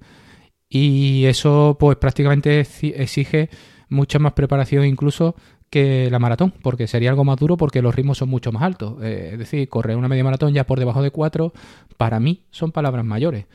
Y 0.67 1.25
eso 1.25 1.77
pues 1.79 1.97
prácticamente 1.97 2.61
exige 2.61 3.49
mucha 3.89 4.19
más 4.19 4.33
preparación 4.33 4.85
incluso 4.85 5.35
que 5.71 6.09
la 6.11 6.19
maratón, 6.19 6.53
porque 6.61 6.85
sería 6.85 7.09
algo 7.09 7.23
más 7.23 7.37
duro 7.37 7.55
porque 7.55 7.81
los 7.81 7.95
ritmos 7.95 8.19
son 8.19 8.29
mucho 8.29 8.51
más 8.51 8.61
altos. 8.61 9.01
Eh, 9.01 9.29
es 9.31 9.39
decir, 9.39 9.67
correr 9.69 9.95
una 9.95 10.09
media 10.09 10.23
maratón 10.23 10.53
ya 10.53 10.65
por 10.65 10.77
debajo 10.77 11.01
de 11.01 11.11
4, 11.11 11.53
para 11.97 12.19
mí 12.19 12.43
son 12.51 12.73
palabras 12.73 13.05
mayores. 13.05 13.45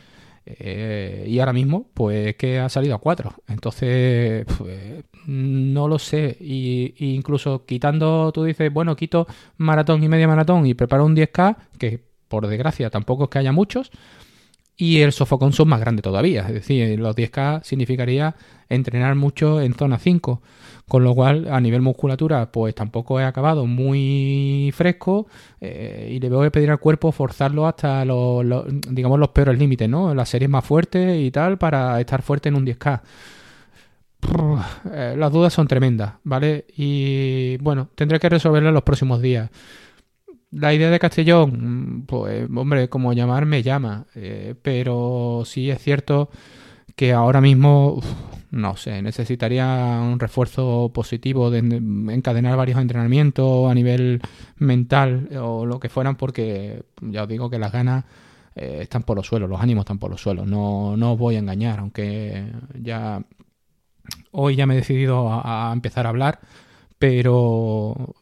Eh, 0.46 1.26
y 1.28 1.38
ahora 1.40 1.52
mismo, 1.52 1.90
pues 1.92 2.34
que 2.36 2.58
ha 2.58 2.70
salido 2.70 2.94
a 2.94 3.00
4. 3.00 3.34
Entonces, 3.48 4.46
pues, 4.56 5.04
no 5.26 5.88
lo 5.88 5.98
sé. 5.98 6.38
Y, 6.40 6.94
incluso 6.98 7.66
quitando, 7.66 8.32
tú 8.32 8.44
dices, 8.44 8.72
bueno, 8.72 8.96
quito 8.96 9.26
maratón 9.58 10.02
y 10.02 10.08
media 10.08 10.26
maratón 10.26 10.66
y 10.66 10.72
preparo 10.72 11.04
un 11.04 11.14
10K, 11.14 11.56
que 11.78 12.00
por 12.28 12.46
desgracia 12.46 12.88
tampoco 12.88 13.24
es 13.24 13.30
que 13.30 13.38
haya 13.40 13.52
muchos. 13.52 13.90
Y 14.76 15.00
el 15.00 15.12
sofocón 15.12 15.52
son 15.52 15.68
más 15.68 15.80
grande 15.80 16.02
todavía. 16.02 16.42
Es 16.42 16.52
decir, 16.52 16.98
los 16.98 17.16
10K 17.16 17.62
significaría 17.62 18.34
entrenar 18.68 19.14
mucho 19.14 19.60
en 19.60 19.72
zona 19.74 19.98
5. 19.98 20.42
Con 20.86 21.02
lo 21.02 21.14
cual, 21.14 21.48
a 21.50 21.60
nivel 21.60 21.80
musculatura, 21.82 22.52
pues 22.52 22.74
tampoco 22.74 23.18
he 23.18 23.24
acabado 23.24 23.66
muy 23.66 24.72
fresco 24.74 25.26
eh, 25.60 26.10
y 26.12 26.20
le 26.20 26.28
voy 26.28 26.46
a 26.46 26.50
pedir 26.50 26.70
al 26.70 26.78
cuerpo 26.78 27.10
forzarlo 27.10 27.66
hasta 27.66 28.04
los, 28.04 28.44
digamos, 28.88 29.18
los 29.18 29.30
peores 29.30 29.58
límites, 29.58 29.88
¿no? 29.88 30.14
Las 30.14 30.28
series 30.28 30.48
más 30.48 30.64
fuertes 30.64 31.20
y 31.20 31.30
tal 31.32 31.58
para 31.58 32.00
estar 32.00 32.22
fuerte 32.22 32.50
en 32.50 32.54
un 32.54 32.66
10K. 32.66 33.00
Eh, 34.92 35.14
las 35.16 35.32
dudas 35.32 35.52
son 35.52 35.66
tremendas, 35.66 36.14
¿vale? 36.22 36.66
Y 36.76 37.56
bueno, 37.58 37.88
tendré 37.94 38.18
que 38.20 38.28
resolverlas 38.28 38.72
los 38.72 38.82
próximos 38.82 39.20
días. 39.20 39.50
La 40.58 40.72
idea 40.72 40.88
de 40.90 40.98
Castellón, 40.98 42.04
pues 42.06 42.48
hombre, 42.54 42.88
como 42.88 43.12
llamar 43.12 43.44
me 43.44 43.62
llama, 43.62 44.06
eh, 44.14 44.54
pero 44.62 45.42
sí 45.44 45.70
es 45.70 45.82
cierto 45.82 46.30
que 46.94 47.12
ahora 47.12 47.42
mismo, 47.42 48.00
no 48.52 48.74
sé, 48.78 49.02
necesitaría 49.02 50.00
un 50.02 50.18
refuerzo 50.18 50.90
positivo 50.94 51.50
de 51.50 51.58
encadenar 51.58 52.56
varios 52.56 52.80
entrenamientos 52.80 53.70
a 53.70 53.74
nivel 53.74 54.22
mental 54.56 55.28
o 55.38 55.66
lo 55.66 55.78
que 55.78 55.90
fueran, 55.90 56.16
porque 56.16 56.84
ya 57.02 57.24
os 57.24 57.28
digo 57.28 57.50
que 57.50 57.58
las 57.58 57.72
ganas 57.72 58.06
eh, 58.54 58.78
están 58.80 59.02
por 59.02 59.18
los 59.18 59.26
suelos, 59.26 59.50
los 59.50 59.60
ánimos 59.60 59.82
están 59.82 59.98
por 59.98 60.10
los 60.10 60.22
suelos. 60.22 60.46
No, 60.46 60.96
no 60.96 61.12
os 61.12 61.18
voy 61.18 61.36
a 61.36 61.40
engañar, 61.40 61.80
aunque 61.80 62.50
ya 62.80 63.22
hoy 64.30 64.56
ya 64.56 64.64
me 64.64 64.72
he 64.72 64.78
decidido 64.78 65.28
a 65.30 65.70
empezar 65.74 66.06
a 66.06 66.08
hablar, 66.08 66.40
pero 66.98 68.14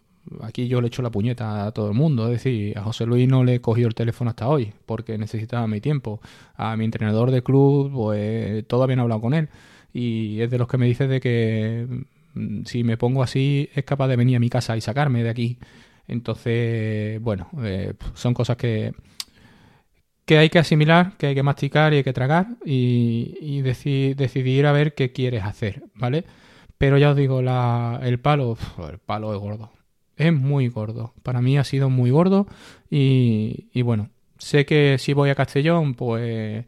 aquí 0.42 0.68
yo 0.68 0.80
le 0.80 0.88
echo 0.88 1.02
la 1.02 1.10
puñeta 1.10 1.66
a 1.66 1.72
todo 1.72 1.88
el 1.88 1.94
mundo. 1.94 2.26
Es 2.26 2.32
decir, 2.32 2.76
a 2.78 2.82
José 2.82 3.06
Luis 3.06 3.28
no 3.28 3.44
le 3.44 3.56
he 3.56 3.60
cogido 3.60 3.88
el 3.88 3.94
teléfono 3.94 4.30
hasta 4.30 4.48
hoy 4.48 4.72
porque 4.86 5.18
necesitaba 5.18 5.66
mi 5.66 5.80
tiempo. 5.80 6.20
A 6.56 6.76
mi 6.76 6.84
entrenador 6.84 7.30
de 7.30 7.42
club, 7.42 7.92
pues 7.92 8.66
todavía 8.66 8.96
no 8.96 9.02
hablado 9.02 9.20
con 9.20 9.34
él. 9.34 9.48
Y 9.92 10.40
es 10.40 10.50
de 10.50 10.58
los 10.58 10.68
que 10.68 10.78
me 10.78 10.86
dice 10.86 11.06
de 11.06 11.20
que 11.20 11.86
mm, 12.34 12.64
si 12.64 12.84
me 12.84 12.96
pongo 12.96 13.22
así 13.22 13.70
es 13.74 13.84
capaz 13.84 14.08
de 14.08 14.16
venir 14.16 14.36
a 14.36 14.40
mi 14.40 14.50
casa 14.50 14.76
y 14.76 14.80
sacarme 14.80 15.22
de 15.22 15.30
aquí. 15.30 15.58
Entonces, 16.08 17.20
bueno, 17.22 17.48
eh, 17.62 17.94
son 18.14 18.34
cosas 18.34 18.56
que, 18.56 18.92
que 20.26 20.38
hay 20.38 20.50
que 20.50 20.58
asimilar, 20.58 21.16
que 21.18 21.28
hay 21.28 21.34
que 21.34 21.42
masticar 21.42 21.92
y 21.94 21.98
hay 21.98 22.04
que 22.04 22.12
tragar 22.12 22.48
y, 22.64 23.62
decidir 23.62 24.66
a 24.66 24.72
ver 24.72 24.94
qué 24.94 25.12
quieres 25.12 25.44
hacer, 25.44 25.82
¿vale? 25.94 26.24
Pero 26.78 26.98
ya 26.98 27.10
os 27.10 27.16
digo, 27.16 27.42
la, 27.42 28.00
el 28.02 28.20
palo, 28.20 28.58
el 28.90 28.98
palo 28.98 29.34
es 29.34 29.40
gordo 29.40 29.70
es 30.16 30.32
muy 30.32 30.68
gordo. 30.68 31.14
Para 31.22 31.40
mí 31.40 31.58
ha 31.58 31.64
sido 31.64 31.90
muy 31.90 32.10
gordo 32.10 32.46
y, 32.90 33.82
bueno, 33.82 34.10
sé 34.38 34.66
que 34.66 34.98
si 34.98 35.12
voy 35.12 35.30
a 35.30 35.34
Castellón, 35.34 35.94
pues 35.94 36.64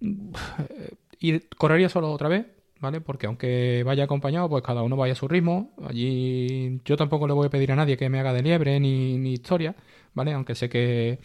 y 1.20 1.40
correría 1.56 1.88
solo 1.88 2.12
otra 2.12 2.28
vez, 2.28 2.46
¿vale? 2.80 3.00
Porque 3.00 3.26
aunque 3.26 3.82
vaya 3.84 4.04
acompañado, 4.04 4.48
pues 4.48 4.62
cada 4.62 4.82
uno 4.82 4.96
vaya 4.96 5.12
a 5.12 5.16
su 5.16 5.28
ritmo. 5.28 5.72
Allí 5.88 6.80
yo 6.84 6.96
tampoco 6.96 7.26
le 7.26 7.34
voy 7.34 7.46
a 7.46 7.50
pedir 7.50 7.72
a 7.72 7.76
nadie 7.76 7.96
que 7.96 8.08
me 8.08 8.20
haga 8.20 8.32
de 8.32 8.42
liebre 8.42 8.80
ni, 8.80 9.18
ni 9.18 9.32
historia, 9.34 9.74
¿vale? 10.14 10.32
Aunque 10.32 10.54
sé 10.54 10.68
que 10.68 11.18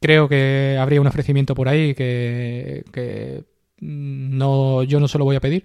creo 0.00 0.28
que 0.28 0.76
habría 0.80 1.00
un 1.00 1.06
ofrecimiento 1.06 1.54
por 1.54 1.68
ahí 1.68 1.94
que, 1.94 2.84
que 2.92 3.44
no, 3.80 4.82
yo 4.84 5.00
no 5.00 5.08
se 5.08 5.18
lo 5.18 5.24
voy 5.24 5.36
a 5.36 5.40
pedir 5.40 5.64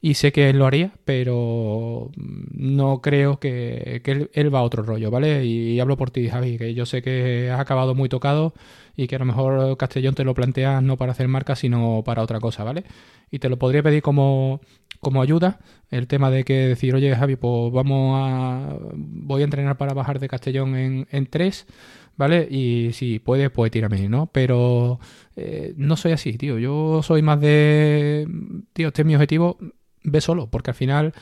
y 0.00 0.14
sé 0.14 0.30
que 0.32 0.48
él 0.50 0.58
lo 0.58 0.66
haría, 0.66 0.92
pero 1.04 2.10
no 2.16 3.00
creo 3.00 3.40
que, 3.40 4.00
él, 4.32 4.54
va 4.54 4.60
a 4.60 4.62
otro 4.62 4.82
rollo, 4.82 5.10
¿vale? 5.10 5.44
Y, 5.44 5.80
hablo 5.80 5.96
por 5.96 6.10
ti, 6.10 6.28
Javi, 6.28 6.56
que 6.56 6.74
yo 6.74 6.86
sé 6.86 7.02
que 7.02 7.50
has 7.50 7.60
acabado 7.60 7.94
muy 7.94 8.08
tocado 8.08 8.54
y 8.96 9.08
que 9.08 9.16
a 9.16 9.18
lo 9.18 9.24
mejor 9.24 9.76
Castellón 9.76 10.14
te 10.14 10.24
lo 10.24 10.34
planteas 10.34 10.82
no 10.82 10.96
para 10.96 11.12
hacer 11.12 11.26
marca, 11.28 11.56
sino 11.56 12.02
para 12.04 12.22
otra 12.22 12.38
cosa, 12.40 12.62
¿vale? 12.64 12.84
Y 13.30 13.38
te 13.38 13.48
lo 13.48 13.58
podría 13.58 13.82
pedir 13.82 14.02
como, 14.02 14.60
como 15.00 15.22
ayuda, 15.22 15.60
el 15.90 16.06
tema 16.06 16.30
de 16.30 16.44
que 16.44 16.68
decir, 16.68 16.94
oye, 16.94 17.14
Javi, 17.14 17.36
pues 17.36 17.72
vamos 17.72 18.18
a... 18.20 18.76
voy 18.94 19.42
a 19.42 19.44
entrenar 19.44 19.76
para 19.76 19.94
bajar 19.94 20.18
de 20.18 20.28
Castellón 20.28 20.76
en, 20.76 21.06
en 21.10 21.26
tres, 21.26 21.66
¿vale? 22.16 22.46
Y 22.50 22.92
si 22.92 23.18
puedes, 23.18 23.50
pues 23.50 23.70
tírame, 23.70 24.08
¿no? 24.08 24.26
Pero 24.26 24.98
eh, 25.36 25.74
no 25.76 25.96
soy 25.96 26.12
así, 26.12 26.36
tío. 26.36 26.58
Yo 26.58 27.02
soy 27.02 27.22
más 27.22 27.40
de, 27.40 28.26
tío, 28.72 28.88
este 28.88 29.02
es 29.02 29.06
mi 29.06 29.14
objetivo, 29.14 29.58
ve 30.02 30.20
solo, 30.20 30.48
porque 30.50 30.70
al 30.70 30.76
final 30.76 31.14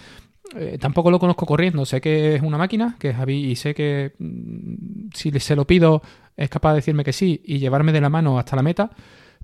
eh, 0.55 0.79
tampoco 0.81 1.11
lo 1.11 1.19
conozco 1.19 1.47
corriendo. 1.47 1.85
Sé 1.85 2.01
que 2.01 2.37
es 2.37 2.43
una 2.43 2.59
máquina, 2.59 2.97
que 2.99 3.11
es 3.11 3.17
Javi, 3.17 3.51
y 3.51 3.57
sé 3.57 3.75
que 3.75 4.15
mm, 4.19 5.09
si 5.15 5.31
se 5.39 5.57
lo 5.57 5.67
pido 5.67 6.03
es 6.37 6.51
capaz 6.51 6.73
de 6.73 6.77
decirme 6.77 7.05
que 7.05 7.13
sí 7.13 7.41
y 7.45 7.59
llevarme 7.59 7.93
de 7.93 8.01
la 8.01 8.11
mano 8.11 8.39
hasta 8.39 8.57
la 8.57 8.63
meta, 8.63 8.91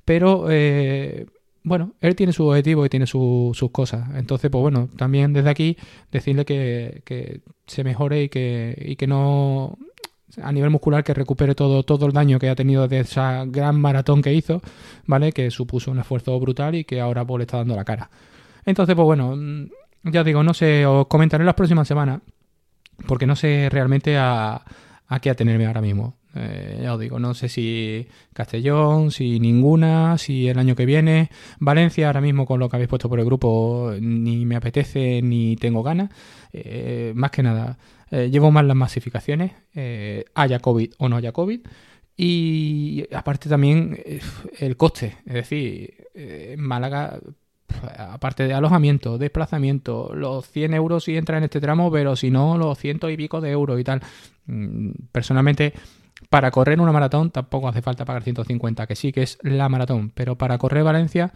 pero 0.04 0.46
eh, 0.50 1.26
bueno, 1.64 1.94
él 2.00 2.16
tiene 2.16 2.32
su 2.32 2.46
objetivo 2.46 2.84
y 2.84 2.88
tiene 2.88 3.06
sus 3.06 3.70
cosas. 3.70 4.08
Entonces, 4.14 4.50
pues 4.50 4.60
bueno, 4.60 4.88
también 4.96 5.32
desde 5.32 5.50
aquí 5.50 5.76
decirle 6.10 6.44
que, 6.44 7.02
que 7.04 7.40
se 7.66 7.84
mejore 7.84 8.24
y 8.24 8.28
que, 8.28 8.76
y 8.84 8.96
que 8.96 9.06
no 9.06 9.78
a 10.40 10.52
nivel 10.52 10.70
muscular 10.70 11.04
que 11.04 11.14
recupere 11.14 11.54
todo, 11.54 11.82
todo 11.82 12.06
el 12.06 12.12
daño 12.12 12.38
que 12.38 12.48
ha 12.48 12.54
tenido 12.54 12.88
de 12.88 13.00
esa 13.00 13.44
gran 13.46 13.80
maratón 13.80 14.22
que 14.22 14.32
hizo, 14.32 14.62
¿vale? 15.06 15.32
Que 15.32 15.50
supuso 15.50 15.90
un 15.90 15.98
esfuerzo 15.98 16.38
brutal 16.40 16.74
y 16.74 16.84
que 16.84 17.00
ahora 17.00 17.24
pues, 17.24 17.38
le 17.38 17.42
está 17.44 17.58
dando 17.58 17.76
la 17.76 17.84
cara. 17.84 18.10
Entonces, 18.64 18.94
pues 18.94 19.04
bueno, 19.04 19.36
ya 20.04 20.24
digo, 20.24 20.42
no 20.42 20.54
sé, 20.54 20.86
os 20.86 21.06
comentaré 21.06 21.44
las 21.44 21.54
próximas 21.54 21.86
semanas, 21.86 22.20
porque 23.06 23.26
no 23.26 23.36
sé 23.36 23.68
realmente 23.70 24.16
a, 24.16 24.62
a 25.06 25.20
qué 25.20 25.30
atenerme 25.30 25.66
ahora 25.66 25.80
mismo. 25.80 26.16
Eh, 26.34 26.80
ya 26.82 26.94
os 26.94 27.00
digo, 27.00 27.18
no 27.18 27.34
sé 27.34 27.48
si 27.48 28.08
Castellón, 28.32 29.10
si 29.10 29.38
ninguna, 29.38 30.18
si 30.18 30.48
el 30.48 30.58
año 30.58 30.74
que 30.74 30.86
viene. 30.86 31.30
Valencia, 31.58 32.06
ahora 32.06 32.20
mismo 32.20 32.46
con 32.46 32.60
lo 32.60 32.68
que 32.68 32.76
habéis 32.76 32.88
puesto 32.88 33.08
por 33.08 33.18
el 33.18 33.24
grupo, 33.24 33.92
ni 34.00 34.46
me 34.46 34.56
apetece 34.56 35.22
ni 35.22 35.56
tengo 35.56 35.82
ganas. 35.82 36.10
Eh, 36.52 37.12
más 37.14 37.30
que 37.30 37.42
nada, 37.42 37.78
eh, 38.10 38.30
llevo 38.30 38.50
más 38.50 38.64
las 38.64 38.76
masificaciones, 38.76 39.52
haya 40.34 40.58
COVID 40.58 40.92
o 40.98 41.08
no 41.08 41.16
haya 41.16 41.32
COVID. 41.32 41.60
Y 42.16 43.04
aparte 43.14 43.48
también 43.48 43.98
el 44.58 44.76
coste, 44.76 45.16
es 45.26 45.34
decir, 45.34 45.94
Málaga 46.58 47.18
aparte 47.96 48.46
de 48.46 48.54
alojamiento, 48.54 49.18
desplazamiento, 49.18 50.12
los 50.14 50.48
100 50.48 50.74
euros 50.74 51.04
si 51.04 51.16
entra 51.16 51.38
en 51.38 51.44
este 51.44 51.60
tramo, 51.60 51.90
pero 51.90 52.16
si 52.16 52.30
no, 52.30 52.58
los 52.58 52.78
ciento 52.78 53.10
y 53.10 53.16
pico 53.16 53.40
de 53.40 53.50
euros 53.50 53.80
y 53.80 53.84
tal. 53.84 54.02
Mm, 54.46 54.90
personalmente, 55.10 55.72
para 56.32 56.50
correr 56.50 56.80
una 56.80 56.92
maratón 56.92 57.30
tampoco 57.30 57.68
hace 57.68 57.82
falta 57.82 58.06
pagar 58.06 58.22
150, 58.22 58.86
que 58.86 58.96
sí 58.96 59.12
que 59.12 59.22
es 59.22 59.38
la 59.42 59.68
maratón, 59.68 60.10
pero 60.14 60.38
para 60.38 60.56
correr 60.56 60.82
Valencia 60.82 61.30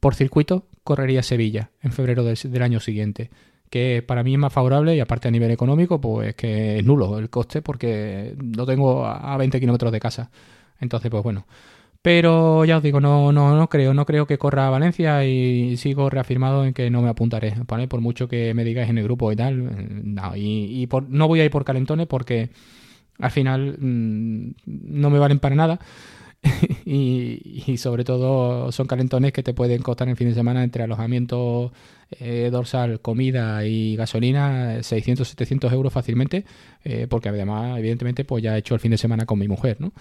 por 0.00 0.14
circuito 0.14 0.64
correría 0.84 1.22
Sevilla 1.22 1.68
en 1.82 1.92
febrero 1.92 2.24
del, 2.24 2.62
año 2.62 2.80
siguiente 2.80 3.28
que 3.68 4.02
para 4.02 4.22
mí 4.22 4.32
es 4.32 4.38
más 4.38 4.50
favorable 4.50 4.96
y 4.96 5.00
aparte 5.00 5.28
a 5.28 5.30
nivel 5.30 5.50
económico 5.50 6.00
pues 6.00 6.34
que 6.34 6.78
es 6.78 6.84
nulo 6.86 7.18
el 7.18 7.28
coste 7.28 7.60
porque 7.60 8.34
lo 8.38 8.64
tengo 8.64 9.04
a 9.04 9.36
20 9.36 9.60
kilómetros 9.60 9.92
de 9.92 10.00
casa 10.00 10.30
entonces 10.80 11.10
pues 11.10 11.22
bueno 11.22 11.44
pero 12.00 12.64
ya 12.64 12.78
os 12.78 12.82
digo, 12.82 13.00
no, 13.00 13.32
no, 13.32 13.54
no 13.54 13.68
creo, 13.68 13.92
no 13.92 14.06
creo 14.06 14.26
que 14.26 14.38
corra 14.38 14.68
a 14.68 14.70
Valencia 14.70 15.24
y 15.26 15.76
sigo 15.76 16.08
reafirmado 16.08 16.64
en 16.64 16.72
que 16.72 16.88
no 16.90 17.02
me 17.02 17.10
apuntaré. 17.10 17.52
Por 17.66 18.00
mucho 18.00 18.28
que 18.28 18.54
me 18.54 18.64
digáis 18.64 18.88
en 18.88 18.98
el 18.98 19.04
grupo 19.04 19.32
y 19.32 19.36
tal. 19.36 19.58
Eh, 19.58 19.86
no, 20.04 20.32
y, 20.36 20.86
por, 20.86 21.10
no 21.10 21.26
voy 21.26 21.40
a 21.40 21.44
ir 21.44 21.50
por 21.50 21.64
calentones 21.64 22.06
porque 22.06 22.50
al 23.18 23.30
final 23.30 23.76
mm, 23.78 24.54
no 24.66 25.10
me 25.10 25.18
valen 25.18 25.38
para 25.38 25.54
nada. 25.54 25.78
y, 26.84 27.76
sobre 27.78 28.04
todo 28.04 28.70
son 28.70 28.86
calentones 28.86 29.32
que 29.32 29.42
te 29.42 29.54
pueden 29.54 29.82
costar 29.82 30.08
en 30.08 30.16
fin 30.16 30.28
de 30.28 30.34
semana 30.34 30.62
entre 30.62 30.84
alojamiento 30.84 31.72
eh, 32.12 32.48
dorsal, 32.52 33.00
comida 33.00 33.64
y 33.64 33.96
gasolina 33.96 34.82
600, 34.82 35.26
700 35.28 35.72
euros 35.72 35.92
fácilmente, 35.92 36.44
eh, 36.84 37.06
porque 37.10 37.28
además, 37.28 37.78
evidentemente, 37.78 38.24
pues 38.24 38.42
ya 38.44 38.54
he 38.54 38.60
hecho 38.60 38.74
el 38.74 38.80
fin 38.80 38.92
de 38.92 38.98
semana 38.98 39.26
con 39.26 39.38
mi 39.38 39.48
mujer, 39.48 39.78
¿no? 39.80 39.92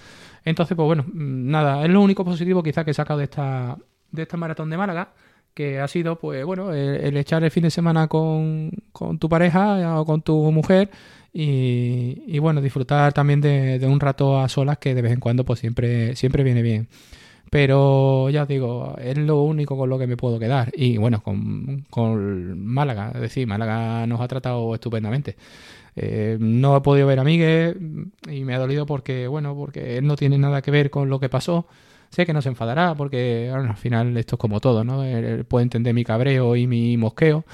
Entonces, 0.45 0.75
pues 0.75 0.85
bueno, 0.85 1.03
mm, 1.07 1.49
nada, 1.49 1.83
es 1.83 1.89
lo 1.89 2.01
único 2.01 2.23
positivo 2.23 2.61
quizá 2.61 2.85
que 2.85 2.91
he 2.91 2.93
sacado 2.93 3.17
de 3.17 3.25
esta, 3.25 3.77
de 4.11 4.21
esta 4.21 4.37
maratón 4.37 4.69
de 4.69 4.77
Málaga 4.77 5.13
que 5.57 5.79
ha 5.79 5.87
sido, 5.87 6.19
pues 6.19 6.45
bueno, 6.45 6.71
el, 6.71 7.17
echar 7.17 7.43
el 7.43 7.49
fin 7.49 7.63
de 7.63 7.71
semana 7.71 8.07
con, 8.07 8.69
con, 8.91 9.17
tu 9.17 9.27
pareja 9.27 9.99
o 9.99 10.05
con 10.05 10.21
tu 10.21 10.51
mujer 10.51 10.91
y, 11.33 12.37
bueno, 12.37 12.61
disfrutar 12.61 13.11
también 13.11 13.41
de, 13.41 13.83
un 13.87 13.99
rato 13.99 14.39
a 14.39 14.49
solas 14.49 14.77
que 14.77 14.93
de 14.93 15.01
vez 15.01 15.13
en 15.13 15.19
cuando 15.19 15.43
pues 15.45 15.59
siempre, 15.59 16.15
siempre 16.15 16.43
viene 16.43 16.61
bien. 16.61 16.89
Pero 17.49 18.29
ya 18.29 18.43
os 18.43 18.47
digo, 18.47 18.95
es 18.99 19.17
lo 19.17 19.41
único 19.41 19.75
con 19.75 19.89
lo 19.89 19.97
que 19.97 20.05
me 20.05 20.15
puedo 20.15 20.37
quedar. 20.37 20.71
Y 20.75 20.97
bueno, 20.97 21.23
con, 21.23 21.85
con 21.89 22.63
Málaga, 22.63 23.11
es 23.15 23.21
decir, 23.21 23.47
Málaga 23.47 24.05
nos 24.05 24.21
ha 24.21 24.27
tratado 24.27 24.75
estupendamente. 24.75 25.37
Eh, 25.95 26.37
no 26.39 26.77
he 26.77 26.81
podido 26.81 27.07
ver 27.07 27.17
a 27.19 27.23
Miguel 27.23 28.11
y 28.29 28.43
me 28.43 28.53
ha 28.53 28.59
dolido 28.59 28.85
porque, 28.85 29.27
bueno, 29.27 29.55
porque 29.55 29.97
él 29.97 30.05
no 30.05 30.17
tiene 30.17 30.37
nada 30.37 30.61
que 30.61 30.69
ver 30.69 30.91
con 30.91 31.09
lo 31.09 31.19
que 31.19 31.29
pasó. 31.29 31.65
Sé 32.09 32.25
que 32.25 32.33
no 32.33 32.41
se 32.41 32.49
enfadará 32.49 32.95
porque 32.95 33.51
al 33.53 33.75
final 33.75 34.15
esto 34.17 34.35
es 34.35 34.39
como 34.39 34.59
todo, 34.59 34.83
¿no? 34.83 35.03
Él 35.03 35.45
puede 35.45 35.63
entender 35.63 35.93
mi 35.93 36.03
cabreo 36.03 36.55
y 36.55 36.67
mi 36.67 36.97
mosqueo. 36.97 37.45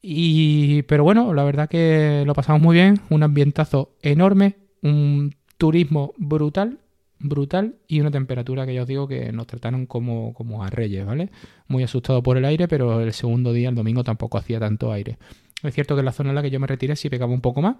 Y, 0.00 0.82
pero 0.82 1.04
bueno, 1.04 1.34
la 1.34 1.44
verdad 1.44 1.68
que 1.68 2.22
lo 2.26 2.34
pasamos 2.34 2.62
muy 2.62 2.74
bien, 2.74 3.00
un 3.10 3.22
ambientazo 3.22 3.96
enorme, 4.02 4.56
un 4.82 5.34
turismo 5.56 6.14
brutal 6.16 6.78
brutal 7.20 7.76
y 7.86 8.00
una 8.00 8.10
temperatura 8.10 8.66
que 8.66 8.74
ya 8.74 8.82
os 8.82 8.88
digo 8.88 9.08
que 9.08 9.32
nos 9.32 9.46
trataron 9.46 9.86
como, 9.86 10.32
como 10.34 10.62
a 10.62 10.70
reyes, 10.70 11.04
¿vale? 11.04 11.30
Muy 11.66 11.82
asustado 11.82 12.22
por 12.22 12.36
el 12.36 12.44
aire, 12.44 12.68
pero 12.68 13.00
el 13.00 13.12
segundo 13.12 13.52
día, 13.52 13.68
el 13.68 13.74
domingo, 13.74 14.04
tampoco 14.04 14.38
hacía 14.38 14.60
tanto 14.60 14.92
aire. 14.92 15.18
Es 15.62 15.74
cierto 15.74 15.94
que 15.94 16.00
en 16.00 16.04
la 16.06 16.12
zona 16.12 16.30
en 16.30 16.36
la 16.36 16.42
que 16.42 16.50
yo 16.50 16.60
me 16.60 16.66
retiré 16.66 16.94
sí 16.96 17.10
pegaba 17.10 17.32
un 17.32 17.40
poco 17.40 17.60
más, 17.62 17.76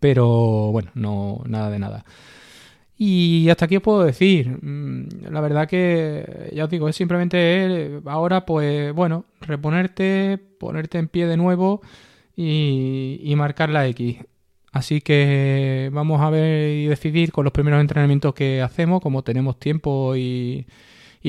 pero 0.00 0.72
bueno, 0.72 0.90
no 0.94 1.42
nada 1.46 1.70
de 1.70 1.78
nada. 1.78 2.04
Y 3.02 3.48
hasta 3.48 3.64
aquí 3.64 3.76
os 3.76 3.82
puedo 3.82 4.04
decir, 4.04 4.58
mm, 4.60 5.32
la 5.32 5.40
verdad 5.40 5.66
que 5.66 6.50
ya 6.54 6.64
os 6.64 6.70
digo, 6.70 6.86
es 6.86 6.96
simplemente 6.96 8.02
ahora 8.04 8.44
pues 8.44 8.92
bueno, 8.92 9.24
reponerte, 9.40 10.38
ponerte 10.58 10.98
en 10.98 11.08
pie 11.08 11.26
de 11.26 11.38
nuevo 11.38 11.80
y, 12.36 13.18
y 13.22 13.36
marcar 13.36 13.70
la 13.70 13.86
X. 13.88 14.18
Así 14.72 15.00
que 15.00 15.88
vamos 15.94 16.20
a 16.20 16.28
ver 16.28 16.76
y 16.76 16.86
decidir 16.88 17.32
con 17.32 17.44
los 17.44 17.54
primeros 17.54 17.80
entrenamientos 17.80 18.34
que 18.34 18.60
hacemos, 18.60 19.00
como 19.00 19.24
tenemos 19.24 19.58
tiempo 19.58 20.14
y, 20.14 20.66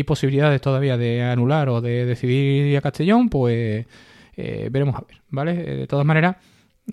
posibilidades 0.06 0.60
todavía 0.60 0.98
de 0.98 1.24
anular 1.24 1.70
o 1.70 1.80
de 1.80 2.06
decidir 2.06 2.68
ir 2.68 2.78
a 2.78 2.82
Castellón, 2.82 3.30
pues 3.30 3.86
eh, 4.36 4.70
veremos 4.72 4.96
a 4.96 5.06
ver, 5.08 5.22
¿vale? 5.30 5.52
Eh, 5.54 5.76
de 5.78 5.88
todas 5.88 6.06
maneras, 6.06 6.36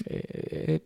eh, 0.06 0.82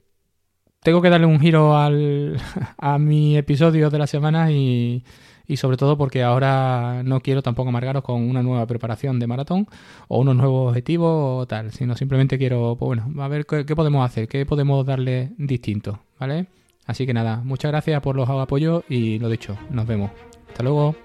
tengo 0.83 1.01
que 1.01 1.11
darle 1.11 1.27
un 1.27 1.41
giro 1.41 1.77
al, 1.77 2.41
a 2.79 2.99
mi 2.99 3.37
episodio 3.37 3.91
de 3.91 3.99
la 3.99 4.07
semana 4.07 4.51
y, 4.51 5.05
y 5.47 5.57
sobre 5.57 5.77
todo 5.77 5.97
porque 5.97 6.23
ahora 6.23 7.03
no 7.05 7.21
quiero 7.21 7.43
tampoco 7.43 7.69
amargaros 7.69 8.03
con 8.03 8.29
una 8.29 8.43
nueva 8.43 8.67
preparación 8.67 9.19
de 9.19 9.27
maratón 9.27 9.67
o 10.09 10.21
unos 10.21 10.37
nuevos 10.37 10.71
objetivos 10.71 11.43
o 11.43 11.47
tal, 11.47 11.73
sino 11.73 11.97
simplemente 11.97 12.39
quiero, 12.39 12.77
pues 12.79 12.87
bueno, 12.87 13.23
a 13.23 13.29
ver 13.29 13.47
qué, 13.47 13.65
qué 13.65 13.77
podemos 13.77 14.05
hacer, 14.05 14.29
qué 14.29 14.45
podemos 14.47 14.85
darle 14.85 15.33
distinto, 15.39 16.01
¿vale? 16.19 16.47
Así 16.87 17.07
que 17.07 17.15
nada, 17.15 17.41
muchas 17.45 17.71
gracias 17.71 18.01
por 18.03 18.17
los 18.17 18.29
apoyos 18.29 18.83
y 18.89 19.19
lo 19.19 19.29
dicho, 19.29 19.57
nos 19.71 19.87
vemos. 19.87 20.11
Hasta 20.49 20.65
luego. 20.65 20.97